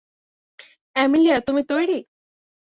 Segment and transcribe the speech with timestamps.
[0.95, 1.97] Amelia, তুমি তৈরি?